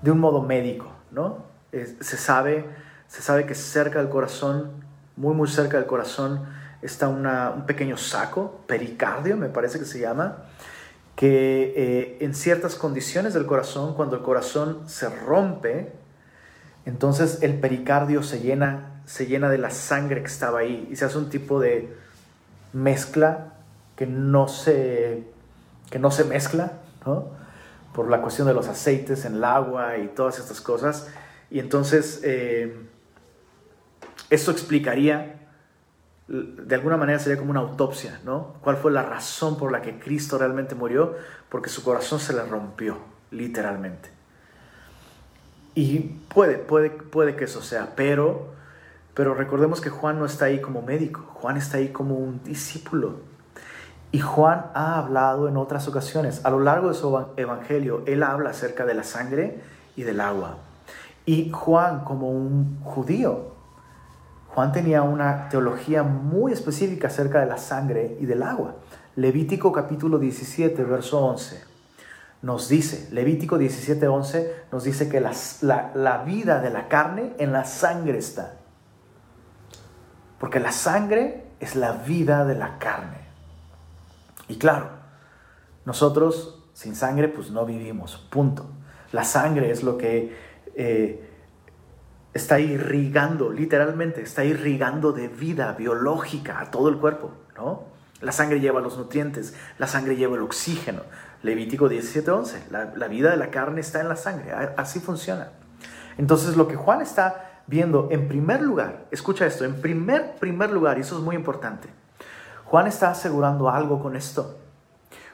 [0.00, 1.44] de un modo médico, ¿no?
[1.72, 2.64] se, sabe,
[3.08, 4.70] se sabe que cerca del corazón,
[5.16, 6.46] muy muy cerca del corazón,
[6.82, 10.44] está un pequeño saco, pericardio me parece que se llama,
[11.16, 15.92] que eh, en ciertas condiciones del corazón, cuando el corazón se rompe,
[16.86, 21.04] entonces el pericardio se llena, se llena de la sangre que estaba ahí y se
[21.04, 21.92] hace un tipo de
[22.72, 23.54] mezcla
[23.96, 25.24] que no se,
[25.90, 26.74] que no se mezcla,
[27.92, 31.08] por la cuestión de los aceites en el agua y todas estas cosas.
[31.50, 32.76] Y entonces eh,
[34.52, 35.37] explicaría
[36.28, 38.54] de alguna manera sería como una autopsia, ¿no?
[38.60, 41.16] ¿Cuál fue la razón por la que Cristo realmente murió?
[41.48, 42.98] Porque su corazón se le rompió,
[43.30, 44.10] literalmente.
[45.74, 48.48] Y puede, puede, puede que eso sea, pero,
[49.14, 53.20] pero recordemos que Juan no está ahí como médico, Juan está ahí como un discípulo.
[54.12, 58.50] Y Juan ha hablado en otras ocasiones, a lo largo de su evangelio, él habla
[58.50, 59.60] acerca de la sangre
[59.96, 60.58] y del agua.
[61.24, 63.57] Y Juan, como un judío,
[64.58, 68.74] Juan tenía una teología muy específica acerca de la sangre y del agua.
[69.14, 71.62] Levítico capítulo 17, verso 11
[72.42, 75.32] nos dice, Levítico 17, 11 nos dice que la,
[75.94, 78.56] la vida de la carne en la sangre está.
[80.40, 83.28] Porque la sangre es la vida de la carne.
[84.48, 84.88] Y claro,
[85.84, 88.66] nosotros sin sangre pues no vivimos, punto.
[89.12, 90.36] La sangre es lo que
[90.74, 91.27] eh,
[92.34, 97.84] está irrigando, literalmente, está irrigando de vida biológica a todo el cuerpo, ¿no?
[98.20, 101.02] La sangre lleva los nutrientes, la sangre lleva el oxígeno.
[101.42, 105.50] Levítico 17:11, la, la vida de la carne está en la sangre, así funciona.
[106.16, 110.98] Entonces lo que Juan está viendo en primer lugar, escucha esto, en primer, primer lugar,
[110.98, 111.88] y eso es muy importante,
[112.64, 114.58] Juan está asegurando algo con esto.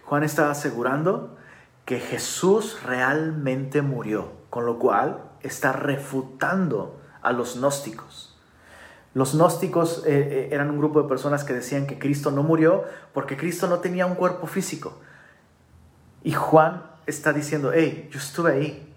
[0.05, 1.37] Juan está asegurando
[1.85, 8.35] que Jesús realmente murió, con lo cual está refutando a los gnósticos.
[9.15, 12.85] Los gnósticos eh, eh, eran un grupo de personas que decían que Cristo no murió
[13.13, 14.99] porque Cristo no tenía un cuerpo físico.
[16.25, 18.95] Y Juan está diciendo, hey, yo estuve ahí.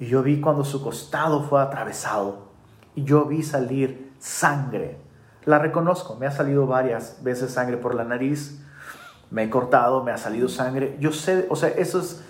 [0.00, 2.48] Y yo vi cuando su costado fue atravesado.
[2.94, 4.98] Y yo vi salir sangre.
[5.44, 8.60] La reconozco, me ha salido varias veces sangre por la nariz.
[9.30, 10.96] Me he cortado, me ha salido sangre.
[10.98, 12.22] Yo sé, o sea, eso es,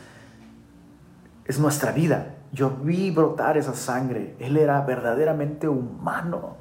[1.44, 2.34] es nuestra vida.
[2.52, 4.36] Yo vi brotar esa sangre.
[4.38, 6.56] Él era verdaderamente humano.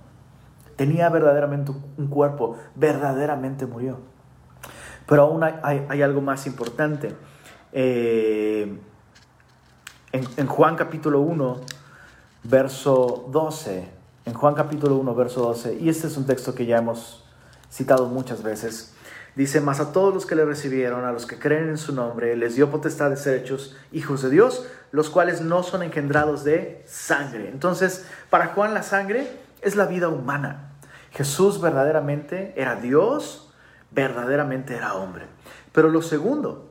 [0.77, 2.58] Tenía verdaderamente un cuerpo.
[2.75, 3.97] Verdaderamente murió.
[5.06, 7.13] Pero aún hay, algo más importante.
[7.73, 8.80] Eh,
[10.13, 11.58] en, en, Juan capítulo 1,
[12.43, 13.89] verso 12.
[14.25, 15.77] En Juan capítulo 1, verso 12.
[15.82, 17.25] Y este es un texto que ya hemos
[17.69, 18.90] citado muchas veces.
[19.36, 22.36] Dice, más a todos los que le recibieron, a los que creen en su nombre,
[22.36, 26.84] les dio potestad de ser hechos hijos de Dios, los cuales no son engendrados de
[26.86, 27.48] sangre.
[27.48, 30.74] Entonces, para Juan la sangre es la vida humana.
[31.12, 33.54] Jesús verdaderamente era Dios,
[33.91, 35.28] verdaderamente era hombre.
[35.72, 36.70] Pero lo segundo,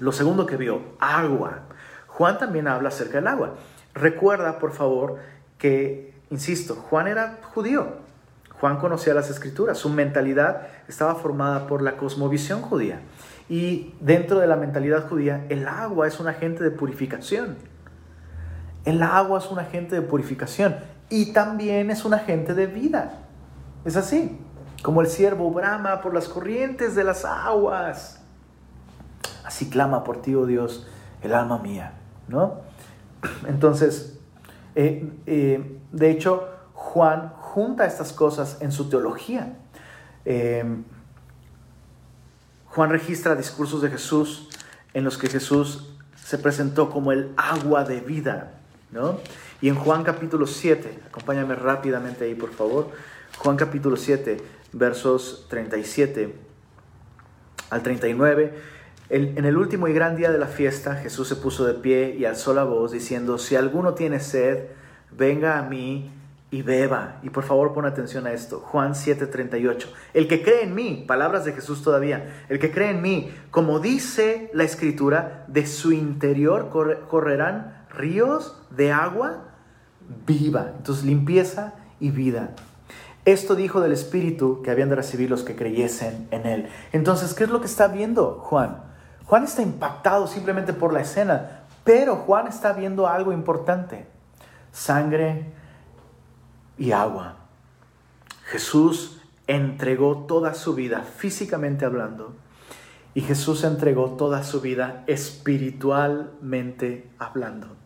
[0.00, 1.62] lo segundo que vio, agua.
[2.08, 3.54] Juan también habla acerca del agua.
[3.94, 5.18] Recuerda, por favor,
[5.58, 8.09] que, insisto, Juan era judío.
[8.60, 13.00] Juan conocía las escrituras, su mentalidad estaba formada por la cosmovisión judía.
[13.48, 17.56] Y dentro de la mentalidad judía, el agua es un agente de purificación.
[18.84, 20.76] El agua es un agente de purificación
[21.08, 23.24] y también es un agente de vida.
[23.84, 24.38] Es así,
[24.82, 28.20] como el siervo brama por las corrientes de las aguas.
[29.44, 30.86] Así clama por ti, oh Dios,
[31.22, 31.94] el alma mía,
[32.28, 32.60] ¿no?
[33.48, 34.18] Entonces,
[34.74, 39.54] eh, eh, de hecho, Juan junta estas cosas en su teología.
[40.24, 40.64] Eh,
[42.66, 44.48] Juan registra discursos de Jesús
[44.94, 48.52] en los que Jesús se presentó como el agua de vida,
[48.92, 49.18] ¿no?
[49.60, 52.90] Y en Juan capítulo 7, acompáñame rápidamente ahí por favor,
[53.38, 54.36] Juan capítulo 7,
[54.72, 56.36] versos 37
[57.70, 58.54] al 39,
[59.08, 62.26] en el último y gran día de la fiesta, Jesús se puso de pie y
[62.26, 64.66] alzó la voz diciendo, si alguno tiene sed,
[65.10, 66.12] venga a mí
[66.50, 67.18] y beba.
[67.22, 68.60] Y por favor pon atención a esto.
[68.60, 69.88] Juan 7:38.
[70.14, 73.78] El que cree en mí, palabras de Jesús todavía, el que cree en mí, como
[73.78, 76.70] dice la escritura, de su interior
[77.08, 79.44] correrán ríos de agua
[80.26, 80.72] viva.
[80.76, 82.50] Entonces limpieza y vida.
[83.24, 86.68] Esto dijo del Espíritu que habían de recibir los que creyesen en Él.
[86.92, 88.78] Entonces, ¿qué es lo que está viendo Juan?
[89.26, 94.06] Juan está impactado simplemente por la escena, pero Juan está viendo algo importante.
[94.72, 95.52] Sangre,
[96.80, 97.36] y agua.
[98.46, 102.34] Jesús entregó toda su vida, físicamente hablando,
[103.14, 107.76] y Jesús entregó toda su vida espiritualmente hablando.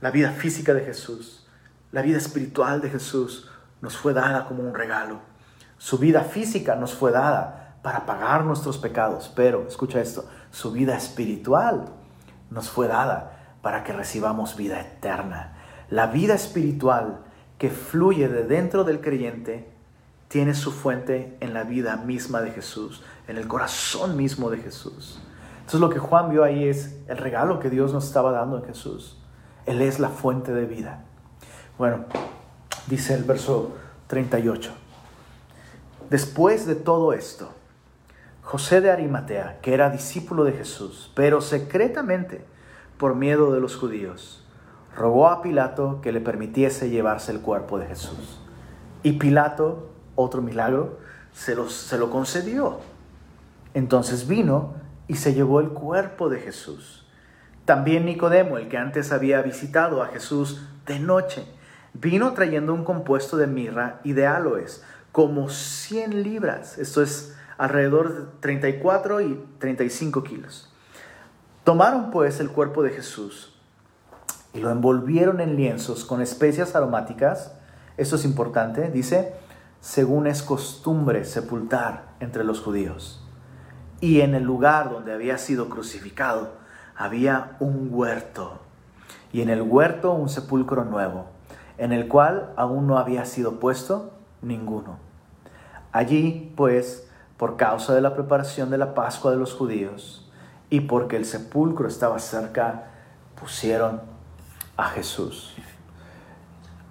[0.00, 1.46] La vida física de Jesús,
[1.92, 3.48] la vida espiritual de Jesús
[3.80, 5.20] nos fue dada como un regalo.
[5.78, 10.96] Su vida física nos fue dada para pagar nuestros pecados, pero escucha esto, su vida
[10.96, 11.84] espiritual
[12.50, 15.53] nos fue dada para que recibamos vida eterna.
[15.94, 17.20] La vida espiritual
[17.56, 19.68] que fluye de dentro del creyente
[20.26, 25.20] tiene su fuente en la vida misma de Jesús, en el corazón mismo de Jesús.
[25.58, 28.64] Entonces lo que Juan vio ahí es el regalo que Dios nos estaba dando en
[28.64, 29.22] Jesús.
[29.66, 31.04] Él es la fuente de vida.
[31.78, 32.06] Bueno,
[32.88, 33.76] dice el verso
[34.08, 34.72] 38.
[36.10, 37.52] Después de todo esto,
[38.42, 42.44] José de Arimatea, que era discípulo de Jesús, pero secretamente
[42.98, 44.43] por miedo de los judíos,
[44.96, 48.40] rogó a Pilato que le permitiese llevarse el cuerpo de Jesús.
[49.02, 50.98] Y Pilato, otro milagro,
[51.32, 52.78] se, se lo concedió.
[53.74, 54.74] Entonces vino
[55.08, 57.06] y se llevó el cuerpo de Jesús.
[57.64, 61.44] También Nicodemo, el que antes había visitado a Jesús de noche,
[61.92, 68.12] vino trayendo un compuesto de mirra y de aloes, como 100 libras, esto es alrededor
[68.12, 70.72] de 34 y 35 kilos.
[71.62, 73.53] Tomaron pues el cuerpo de Jesús
[74.54, 77.52] y lo envolvieron en lienzos con especias aromáticas,
[77.96, 79.36] Esto es importante, dice,
[79.80, 83.22] según es costumbre sepultar entre los judíos.
[84.00, 86.54] Y en el lugar donde había sido crucificado
[86.96, 88.60] había un huerto,
[89.32, 91.26] y en el huerto un sepulcro nuevo,
[91.78, 94.12] en el cual aún no había sido puesto
[94.42, 94.98] ninguno.
[95.92, 100.28] Allí, pues, por causa de la preparación de la Pascua de los judíos
[100.70, 102.86] y porque el sepulcro estaba cerca,
[103.40, 104.13] pusieron
[104.76, 105.54] a Jesús.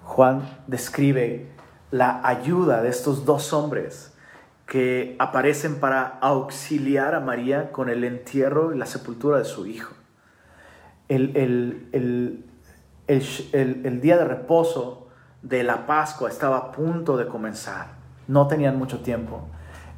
[0.04, 1.50] Juan describe
[1.90, 4.12] la ayuda de estos dos hombres
[4.66, 9.94] que aparecen para auxiliar a María con el entierro y la sepultura de su hijo.
[11.08, 12.44] El, el,
[13.06, 15.08] el, día de reposo
[15.42, 17.88] de la Pascua estaba a punto de comenzar.
[18.26, 19.42] No tenían mucho tiempo.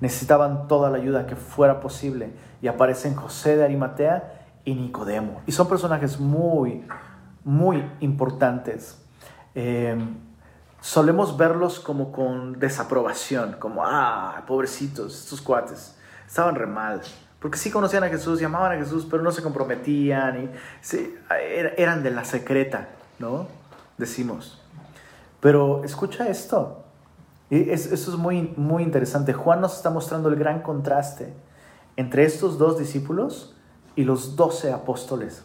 [0.00, 2.30] Necesitaban toda la ayuda que fuera posible.
[2.60, 5.42] Y aparecen José de Arimatea y Nicodemo.
[5.46, 6.84] Y son personajes muy,
[7.46, 8.98] muy importantes.
[9.54, 10.16] Em,
[10.80, 16.66] solemos verlos como con desaprobación, como, ah, pobrecitos, estos cuates, estaban re.
[17.38, 20.50] Porque sí conocían a Jesús, llamaban a Jesús, pero no se comprometían y
[21.76, 22.88] eran de la secreta,
[23.20, 23.46] ¿no?
[23.96, 24.60] Decimos.
[25.38, 26.82] Pero escucha esto.
[27.48, 29.32] Eso es muy, muy interesante.
[29.32, 31.32] Juan nos está mostrando el gran contraste
[31.94, 33.54] entre estos dos discípulos
[33.94, 35.44] y los doce apóstoles.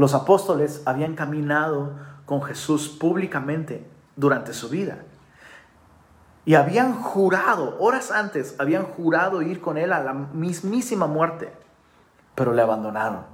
[0.00, 1.92] Los apóstoles habían caminado
[2.24, 3.86] con Jesús públicamente
[4.16, 5.00] durante su vida.
[6.46, 11.52] Y habían jurado, horas antes, habían jurado ir con él a la mismísima muerte,
[12.34, 13.26] pero le abandonaron.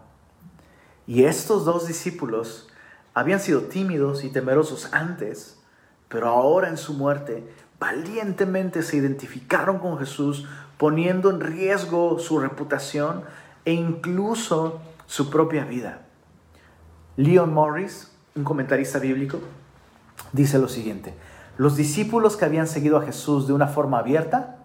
[1.06, 2.68] Y estos dos discípulos
[3.14, 5.62] habían sido tímidos y temerosos antes,
[6.08, 7.48] pero ahora en su muerte
[7.78, 10.48] valientemente se identificaron con Jesús,
[10.78, 13.22] poniendo en riesgo su reputación
[13.64, 16.05] e incluso su propia vida.
[17.16, 19.40] Leon Morris, un comentarista bíblico,
[20.32, 21.14] dice lo siguiente,
[21.56, 24.58] los discípulos que habían seguido a Jesús de una forma abierta,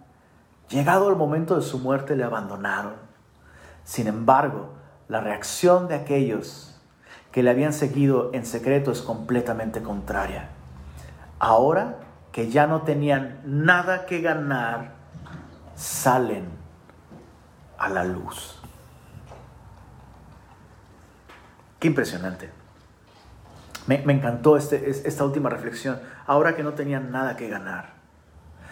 [0.70, 2.94] llegado el momento de su muerte, le abandonaron.
[3.86, 4.74] Sin embargo,
[5.08, 6.78] la reacción de aquellos
[7.32, 10.50] que le habían seguido en secreto es completamente contraria.
[11.40, 12.00] Ahora
[12.34, 14.94] que ya no tenían nada que ganar,
[15.76, 16.50] salen
[17.78, 18.61] a la luz.
[21.82, 22.50] Qué impresionante.
[23.88, 26.00] Me, encantó este, esta última reflexión.
[26.26, 27.96] Ahora que no tenían nada que ganar.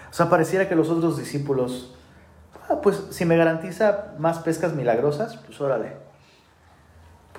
[0.10, 1.94] O sea, pareciera que los otros discípulos,
[2.70, 6.10] ah, pues si me garantiza más pescas milagrosas, pues órale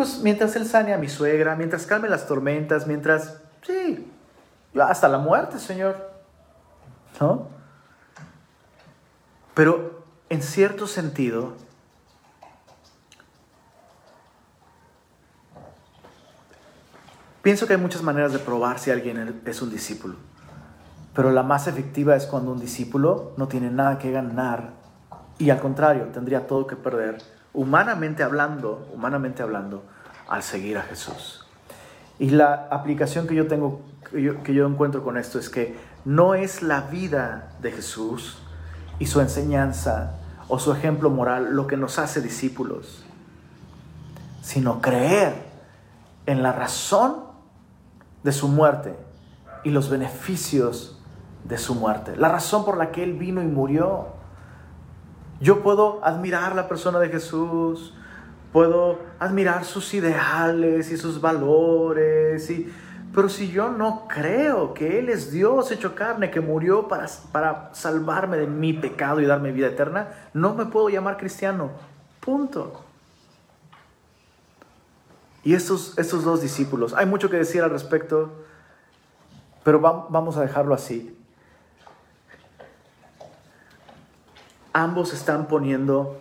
[0.01, 4.11] pues mientras él sane a mi suegra, mientras calme las tormentas, mientras, sí,
[4.75, 6.11] hasta la muerte, Señor.
[7.21, 7.49] ¿No?
[9.53, 11.53] Pero en cierto sentido,
[17.43, 20.17] pienso que hay muchas maneras de probar si alguien es un discípulo.
[21.15, 24.81] Pero la más efectiva es cuando un discípulo no tiene nada que ganar
[25.41, 27.19] y al contrario, tendría todo que perder
[27.55, 29.83] humanamente hablando, humanamente hablando,
[30.29, 31.47] al seguir a Jesús.
[32.19, 36.63] Y la aplicación que yo tengo, que yo, encuentro con esto es que no es
[36.63, 38.37] la vida de Jesús
[38.99, 43.03] y su enseñanza o su ejemplo moral lo que nos hace discípulos,
[44.43, 45.33] sino creer
[46.27, 47.30] en la razón
[48.23, 48.95] de su muerte
[49.65, 50.99] y los beneficios
[51.45, 54.09] de su muerte, la razón por la que Él vino y murió.
[55.41, 57.95] Yo puedo admirar la persona de Jesús,
[58.53, 62.71] puedo admirar sus ideales y sus valores, y,
[63.15, 67.71] pero si yo no creo que Él es Dios hecho carne, que murió para, para
[67.73, 71.71] salvarme de mi pecado y darme vida eterna, no me puedo llamar cristiano.
[72.21, 72.90] Punto.
[75.43, 78.31] Y estos, estos dos discípulos, hay mucho que decir al respecto,
[79.65, 81.17] pero vamos a dejarlo así.
[84.73, 86.19] ambos están poniendo,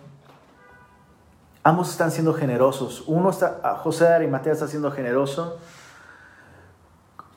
[1.62, 3.04] ambos están siendo generosos.
[3.06, 5.58] Uno está, José de Arimatea está siendo generoso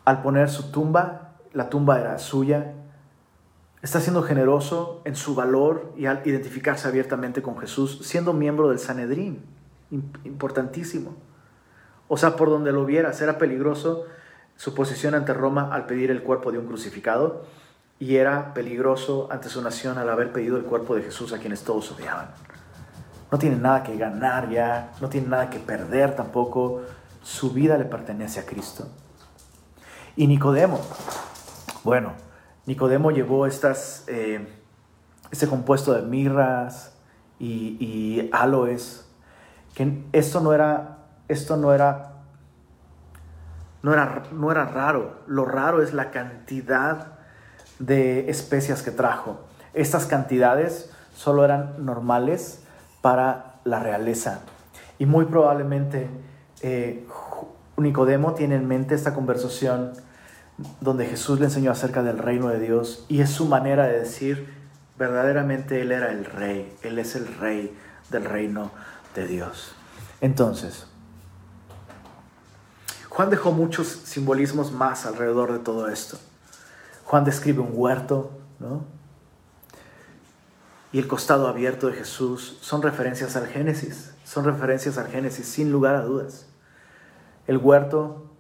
[0.05, 2.73] al poner su tumba, la tumba era suya.
[3.81, 8.79] Está siendo generoso en su valor y al identificarse abiertamente con Jesús, siendo miembro del
[8.79, 9.43] Sanedrín,
[10.23, 11.15] importantísimo.
[12.07, 14.05] O sea, por donde lo vieras, era peligroso
[14.55, 17.45] su posición ante Roma al pedir el cuerpo de un crucificado
[17.99, 21.63] y era peligroso ante su nación al haber pedido el cuerpo de Jesús a quienes
[21.63, 22.29] todos odiaban.
[23.31, 26.81] No tiene nada que ganar ya, no tiene nada que perder tampoco,
[27.23, 28.87] su vida le pertenece a Cristo.
[30.15, 30.79] Y Nicodemo,
[31.83, 32.13] bueno,
[32.65, 34.47] Nicodemo llevó estas, eh,
[35.31, 36.93] este compuesto de mirras
[37.39, 39.09] y, y aloes,
[39.73, 40.92] que esto no era,
[41.33, 42.13] esto no era
[43.83, 45.19] no era, no era raro.
[45.27, 47.19] Lo raro es la cantidad
[47.79, 49.41] de especias que trajo.
[49.73, 52.63] Estas cantidades solo eran normales
[53.01, 54.39] para la realeza.
[54.97, 56.07] Y muy probablemente
[56.61, 57.05] eh,
[57.75, 59.93] Nicodemo tiene en mente esta conversación
[60.79, 64.53] donde Jesús le enseñó acerca del reino de Dios y es su manera de decir,
[64.97, 67.75] verdaderamente Él era el rey, Él es el rey
[68.11, 68.71] del reino
[69.15, 69.75] de Dios.
[70.21, 70.87] Entonces,
[73.13, 76.17] Juan dejó muchos simbolismos más alrededor de todo esto.
[77.05, 78.85] Juan describe un huerto, ¿no?
[80.91, 85.71] Y el costado abierto de Jesús son referencias al Génesis, son referencias al Génesis, sin
[85.71, 86.47] lugar a dudas.
[87.45, 88.31] El huerto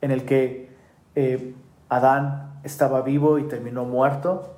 [0.00, 0.72] en el que
[1.16, 1.56] eh,
[1.88, 4.56] Adán estaba vivo y terminó muerto,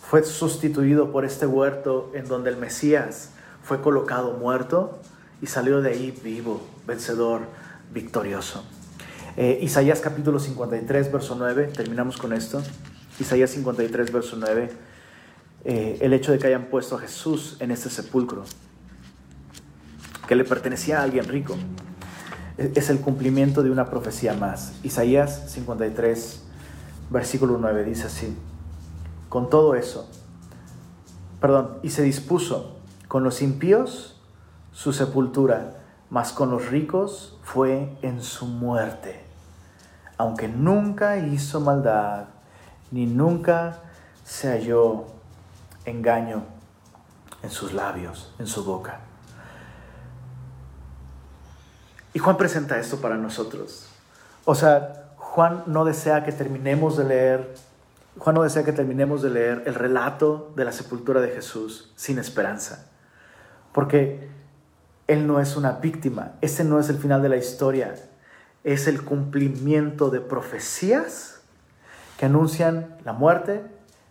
[0.00, 3.30] fue sustituido por este huerto en donde el Mesías
[3.64, 5.00] fue colocado muerto
[5.42, 7.40] y salió de ahí vivo, vencedor,
[7.92, 8.64] victorioso.
[9.36, 12.62] Eh, Isaías capítulo 53, verso 9, terminamos con esto.
[13.18, 14.70] Isaías 53, verso 9,
[15.64, 18.44] eh, el hecho de que hayan puesto a Jesús en este sepulcro,
[20.26, 21.56] que le pertenecía a alguien rico,
[22.58, 24.72] e, es el cumplimiento de una profecía más.
[24.82, 26.42] Isaías 53,
[27.10, 28.36] versículo 9, dice así,
[29.28, 30.10] con todo eso,
[31.40, 32.78] perdón, y se dispuso
[33.08, 34.20] con los impíos
[34.72, 35.79] su sepultura
[36.10, 39.24] mas con los ricos fue en su muerte,
[40.18, 42.24] aunque nunca hizo maldad,
[42.90, 43.78] ni nunca
[44.24, 45.06] se halló
[45.84, 46.42] engaño
[47.42, 49.00] en sus labios, en su boca.
[52.12, 53.88] Y Juan presenta esto para nosotros.
[54.44, 57.54] O sea, Juan no desea que terminemos de leer,
[58.18, 62.18] Juan no desea que terminemos de leer el relato de la sepultura de Jesús sin
[62.18, 62.90] esperanza.
[63.72, 64.28] Porque
[65.10, 67.96] él no es una víctima, ese no es el final de la historia,
[68.62, 71.40] es el cumplimiento de profecías
[72.16, 73.64] que anuncian la muerte,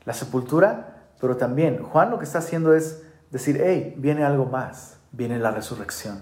[0.04, 4.97] la sepultura, pero también Juan lo que está haciendo es decir, hey, viene algo más,
[5.14, 6.22] viene la resurrección.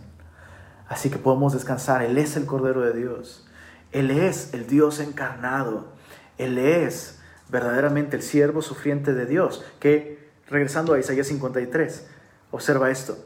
[0.87, 3.47] Así que podemos descansar, Él es el Cordero de Dios,
[3.91, 5.87] Él es el Dios encarnado,
[6.37, 7.19] Él es
[7.49, 12.05] verdaderamente el siervo sufriente de Dios, que regresando a Isaías 53,
[12.51, 13.17] observa esto,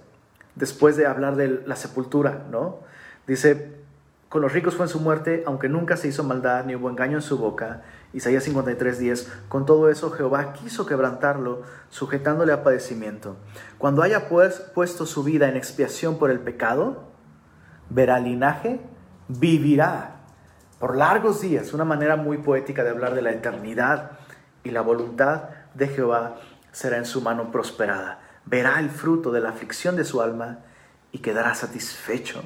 [0.56, 2.80] después de hablar de la sepultura, ¿no?
[3.28, 3.82] Dice,
[4.30, 7.18] con los ricos fue en su muerte, aunque nunca se hizo maldad ni hubo engaño
[7.18, 7.82] en su boca.
[8.14, 9.32] Isaías 53, 10.
[9.50, 13.36] Con todo eso Jehová quiso quebrantarlo, sujetándole a padecimiento.
[13.78, 17.12] Cuando haya pues puesto su vida en expiación por el pecado,
[17.90, 18.80] verá linaje,
[19.28, 20.22] vivirá
[20.80, 21.74] por largos días.
[21.74, 24.12] Una manera muy poética de hablar de la eternidad
[24.64, 26.38] y la voluntad de Jehová
[26.72, 30.60] será en su mano prosperada verá el fruto de la aflicción de su alma
[31.12, 32.44] y quedará satisfecho.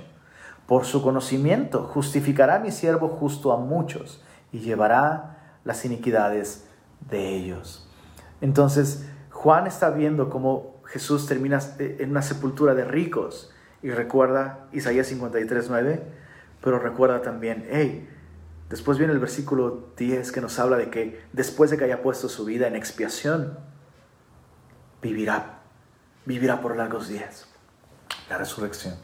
[0.67, 6.67] Por su conocimiento justificará mi siervo justo a muchos y llevará las iniquidades
[7.09, 7.87] de ellos.
[8.41, 14.67] Entonces, Juan está viendo cómo Jesús termina eh, en una sepultura de ricos y recuerda
[14.71, 16.01] Isaías 53.9,
[16.61, 18.09] pero recuerda también, hey,
[18.69, 22.29] después viene el versículo 10 que nos habla de que después de que haya puesto
[22.29, 23.59] su vida en expiación,
[25.01, 25.64] vivirá
[26.25, 27.47] vivirá por largos días.
[28.29, 28.95] La resurrección.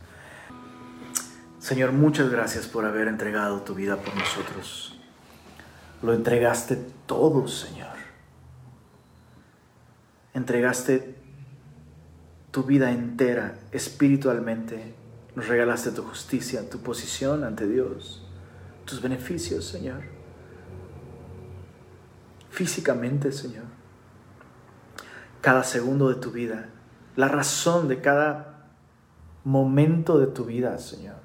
[1.59, 4.99] Señor, muchas gracias por haber entregado tu vida por nosotros.
[6.01, 7.91] Lo entregaste todo, Señor.
[10.34, 11.15] Entregaste
[12.49, 14.95] tu vida entera, espiritualmente.
[15.36, 18.28] Nos regalaste tu justicia, tu posición ante Dios,
[18.86, 20.01] tus beneficios, Señor.
[22.49, 23.65] Físicamente, Señor.
[25.41, 26.69] Cada segundo de tu vida
[27.22, 28.65] la razón de cada
[29.43, 31.22] momento de tu vida, Señor.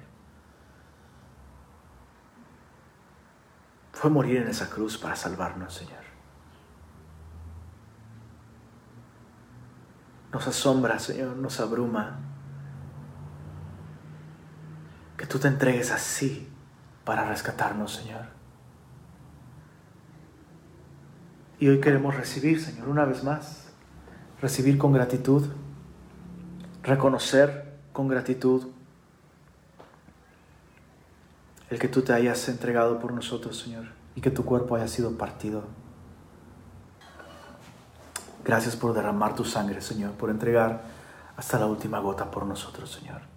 [3.93, 6.03] Fue morir en esa cruz para salvarnos, Señor.
[10.31, 12.19] Nos asombra, Señor, nos abruma
[15.17, 16.47] que tú te entregues así
[17.05, 18.27] para rescatarnos, Señor.
[21.57, 23.73] Y hoy queremos recibir, Señor, una vez más,
[24.39, 25.49] recibir con gratitud
[26.87, 28.67] reconocer con gratitud
[31.69, 35.11] el que tú te hayas entregado por nosotros, Señor, y que tu cuerpo haya sido
[35.17, 35.65] partido.
[38.45, 40.83] Gracias por derramar tu sangre, Señor, por entregar
[41.35, 43.36] hasta la última gota por nosotros, Señor.